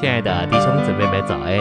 [0.00, 1.58] 亲爱的弟兄姊妹们，早安！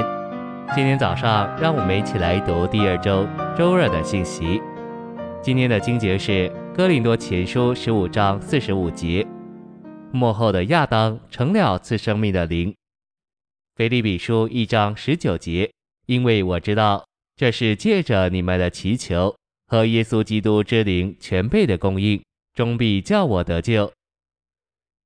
[0.76, 3.28] 今天早上，让我们一起来读第二周
[3.58, 4.62] 周二的信息。
[5.42, 9.26] 今天的经节是《哥林多前书》十五章四十五节
[10.14, 12.70] ：“末后的亚当成了赐生命的灵。”
[13.76, 15.72] 《腓立比书》一章十九节
[16.06, 22.22] ：“因为我知道，这是借着你们的祈求和耶稣基督之灵全备的供应，
[22.54, 23.92] 终必叫我得救。”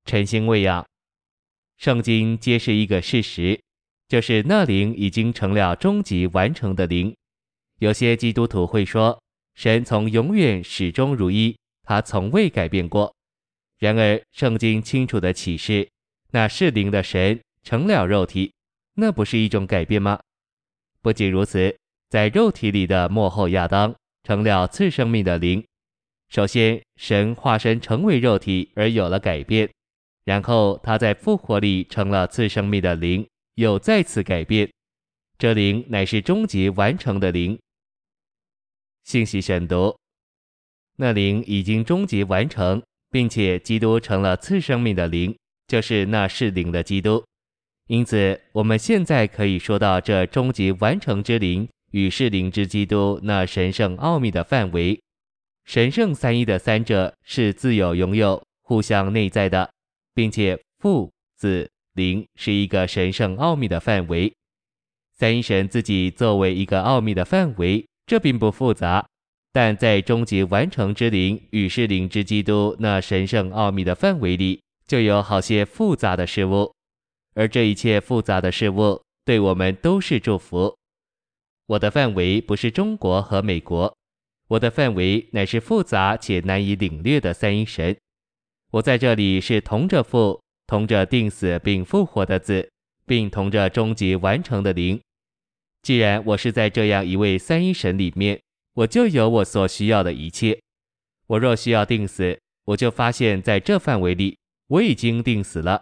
[0.03, 0.85] 晨星喂养。
[1.81, 3.59] 圣经揭示一个事实，
[4.07, 7.15] 就是那灵已经成了终极完成的灵。
[7.79, 9.19] 有些基督徒会说，
[9.55, 13.11] 神从永远始终如一，他从未改变过。
[13.79, 15.89] 然而，圣经清楚地启示，
[16.29, 18.53] 那是灵的神成了肉体，
[18.93, 20.19] 那不是一种改变吗？
[21.01, 21.75] 不仅如此，
[22.11, 25.65] 在肉体里的幕后亚当成了次生命的灵。
[26.29, 29.67] 首先，神化身成为肉体而有了改变。
[30.23, 34.69] 然后他在复活里成了次生命的灵，又再次改变。
[35.37, 37.59] 这灵乃是终极完成的灵。
[39.03, 39.97] 信息选读：
[40.97, 45.35] 那灵已经终极完成，并且基督成了次生命的灵，
[45.67, 47.23] 就是那是灵的基督。
[47.87, 55.01] 因此，我们现在可以说到这终极完成之灵与是灵之基督那神圣奥秘的范围。
[55.65, 59.69] 神圣三一的三者是自有拥有、互相内在的。
[60.13, 64.33] 并且父、子、灵是一个神圣奥秘的范围，
[65.17, 69.05] 三一神自己作为一个奥秘的范围，这并不复杂。
[69.53, 76.73] 但在终极完成之灵与是灵之基督那神圣奥秘的范围里，就有好些复杂的事物，
[77.35, 80.73] 而这一切复杂的事物对我们都是祝福。
[81.65, 83.93] 我的范围不是中国和美国，
[84.47, 87.97] 我的范围乃是复杂且难以领略的三一神。
[88.71, 92.71] 我在这里是同着父，同着定死并复活的子，
[93.05, 94.97] 并同着终极完成的灵。
[95.81, 98.39] 既然我是在这样一位三一神里面，
[98.75, 100.57] 我就有我所需要的一切。
[101.27, 104.37] 我若需要定死，我就发现在这范围里
[104.67, 105.81] 我已经定死了；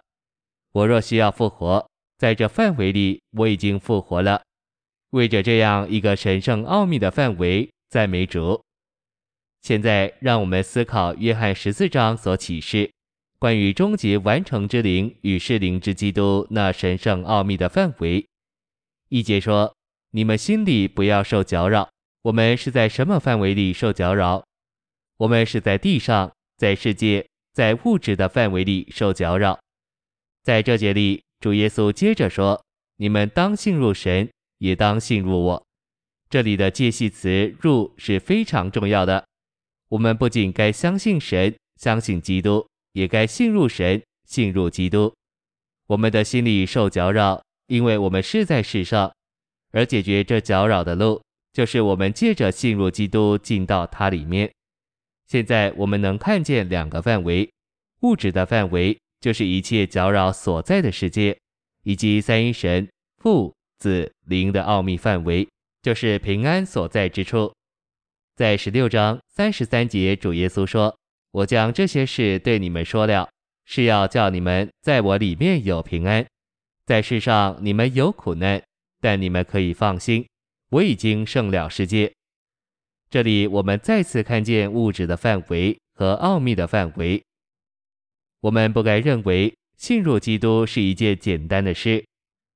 [0.72, 4.41] 我若需要复活，在这范围里我已经复活了。
[5.11, 8.59] 为着这样一个神圣奥秘的范围，赞美主。
[9.62, 12.92] 现在，让我们思考约翰十四章所启示
[13.38, 18.25] 关于终极完成之灵与适灵之基督那神圣奥秘的范围。
[19.09, 19.75] 一节说
[20.12, 21.90] ：“你们心里不要受搅扰。”
[22.24, 24.44] 我们是在什么范围里受搅扰？
[25.18, 29.58] 我们是在地上，在世界，在物质的范围里受搅扰。
[30.44, 32.62] 在这节里，主耶稣接着说
[32.97, 35.66] ：“你们当信入神，也当信入我。”
[36.30, 39.26] 这里的介系词“入”是非常重要的。
[39.89, 45.13] 我们不仅该相信神、相信基督，也该信入神、信入基督。
[45.88, 49.11] 我们的心里受搅扰，因为我们是在世上，
[49.72, 54.51] 而解决这搅扰的路，就是我们借着信入基督进到他里面。
[55.28, 57.49] 现在我们能看见两个范围：
[58.01, 61.35] 物质的范围，就是一切搅扰所在的世界；
[61.83, 65.47] 以及三一神父、子、灵的奥秘范围，
[65.81, 67.51] 就是平安所在之处。
[68.39, 70.97] 在十六章三十三节，主耶稣说
[71.31, 73.29] ：“我将这些事对你们说了，
[73.66, 76.25] 是要叫你们在我里面有平安。
[76.85, 78.63] 在世上你们有苦难，
[79.01, 80.25] 但你们可以放心，
[80.69, 82.09] 我已经胜了世界。”
[83.11, 87.22] 这里我们再次看见物质的范围和奥秘的范围。
[88.39, 92.05] 我们不该认为信入基督是一件简单的事。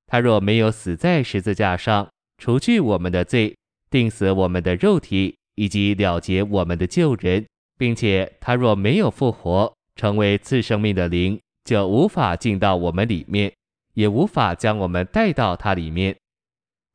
[0.08, 3.54] 他若没有死在十字架上，除去我们的罪，
[3.90, 5.36] 定死我们的肉体。
[5.56, 7.46] 以及了结我们的旧人，
[7.78, 13.54] 并且他若没有复活，成为次生命的灵，就无法进到我们里面，
[13.94, 16.16] 也无法将我们带到他里面。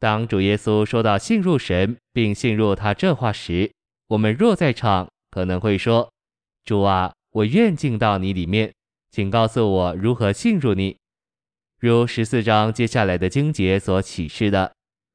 [0.01, 3.71] 当主耶稣说到信入神并信入他这话时，
[4.09, 6.09] 我们若在场，可能会说
[6.65, 8.73] ：“主啊，我愿进到你里面，
[9.11, 10.97] 请告诉我如何信入你。”
[11.81, 14.73] 如十四章接下来的经节所启示的，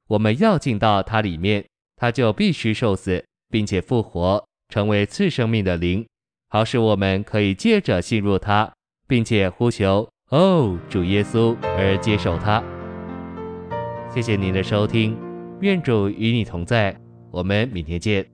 [0.08, 1.66] 我们要进到他里面，
[1.96, 3.26] 他就必须受死。
[3.54, 6.04] 并且复活，成为次生命的灵，
[6.50, 8.74] 好使我们可以借着信入他，
[9.08, 12.64] 并且呼求“哦，主耶稣”而接受他。
[14.10, 15.16] 谢谢您的收听，
[15.62, 18.33] 愿主与你同在，我们明天见。